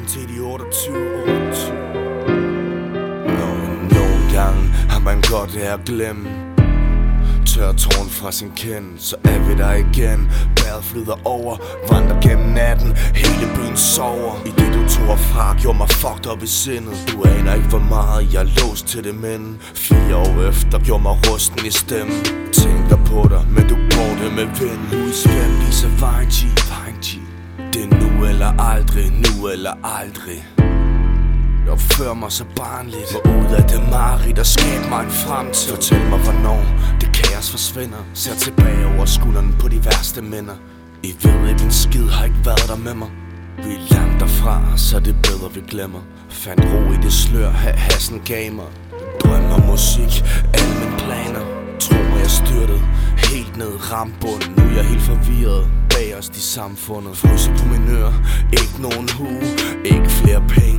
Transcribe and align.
17 0.00 0.06
til 0.06 0.36
de 0.36 0.40
28, 0.40 0.96
28 1.28 1.74
Nå, 3.26 3.50
nogle 3.94 4.22
gange 4.34 4.62
har 4.88 5.00
man 5.00 5.22
godt 5.30 5.56
af 5.56 5.72
at 5.74 5.80
glemme. 5.84 6.28
Tør 7.46 7.72
tårn 7.72 8.08
fra 8.10 8.32
sin 8.32 8.50
kend, 8.56 8.98
så 8.98 9.16
er 9.24 9.38
vi 9.38 9.54
der 9.54 9.74
igen. 9.74 10.30
Bæret 10.56 10.84
flyder 10.84 11.18
over, 11.24 11.56
vandrer 11.92 12.20
gennem 12.20 12.46
natten. 12.46 12.96
Hele 13.14 13.46
byen 13.56 13.76
sover. 13.76 14.34
I 14.46 14.48
det 14.48 14.70
du 14.74 14.82
tog 14.88 15.18
fra, 15.18 15.56
gjorde 15.62 15.78
mig 15.78 15.88
fucked 15.88 16.26
op 16.26 16.42
i 16.42 16.46
sindet. 16.46 16.94
Du 17.08 17.22
aner 17.24 17.54
ikke 17.54 17.68
hvor 17.68 17.86
meget 17.94 18.34
jeg 18.34 18.40
er 18.42 18.50
låst 18.60 18.86
til 18.86 19.04
det 19.04 19.14
men 19.14 19.58
Fire 19.74 20.16
år 20.16 20.48
efter 20.48 20.78
gjorde 20.78 21.02
mig 21.02 21.16
rusten 21.28 21.66
i 21.66 21.70
stemmen. 21.70 22.24
Tænker 22.52 22.96
på 23.10 23.28
dig, 23.32 23.42
men 23.56 23.64
du 23.68 23.76
går 23.94 24.12
det 24.20 24.30
med 24.38 24.48
vind. 24.60 24.80
Louis 24.92 25.28
V, 25.28 25.30
vejen 26.00 26.30
aldrig, 28.74 29.12
nu 29.24 29.48
eller 29.48 29.74
aldrig. 29.98 30.46
Jeg 31.64 31.72
opfører 31.72 32.14
mig 32.14 32.32
så 32.32 32.44
barnligt. 32.56 33.08
Må 33.14 33.20
ud 33.38 33.50
af 33.58 33.62
det 33.62 33.80
mareridt 33.90 34.38
og 34.38 34.46
skab 34.46 34.82
mig 34.90 35.04
en 35.04 35.10
fremtid. 35.10 35.74
Fortæl 35.74 36.04
mig 36.12 36.20
hvornår 36.26 36.62
det 37.00 37.08
kaos 37.18 37.50
forsvinder. 37.50 38.02
Ser 38.14 38.34
tilbage 38.34 38.86
over 38.86 39.04
skulderen 39.04 39.56
på 39.60 39.68
de 39.68 39.84
værste 39.84 40.22
minder. 40.22 40.56
I 41.02 41.12
ved 41.22 41.48
ikke 41.50 41.64
en 41.64 41.72
skid 41.72 42.08
har 42.08 42.24
ikke 42.24 42.42
været 42.44 42.66
der 42.68 42.76
med 42.76 42.94
mig. 42.94 43.10
Vi 43.56 43.70
er 43.78 43.94
langt 43.94 44.20
derfra, 44.20 44.76
så 44.76 45.00
det 45.00 45.14
er 45.16 45.22
bedre 45.22 45.54
vi 45.54 45.60
glemmer. 45.68 46.02
Fandt 46.28 46.64
ro 46.64 46.92
i 46.92 46.96
det 47.02 47.12
slør, 47.12 47.50
ha 47.50 47.70
hassen 47.70 48.20
gav 48.24 48.52
mig. 48.52 48.70
Drømmer 49.20 49.60
musik, 49.70 50.12
alle 50.54 50.74
mine 50.80 50.96
planer. 50.98 51.44
Tror 51.80 52.04
mig 52.10 52.20
jeg 52.20 52.30
styrtet 52.30 52.80
Helt 53.30 53.56
ned 53.56 53.92
rambunden 53.92 54.52
Nu 54.56 54.62
er 54.62 54.74
jeg 54.76 54.84
helt 54.84 55.02
forvirret. 55.02 55.66
Bag 56.20 56.36
i 56.36 56.40
samfundet 56.40 57.16
Fryser 57.16 57.56
på 57.56 57.64
min 57.64 57.88
øre. 57.88 58.14
Ikke 58.52 58.82
nogen 58.82 59.08
hue 59.18 59.42
Ikke 59.84 60.10
flere 60.10 60.42
penge. 60.48 60.69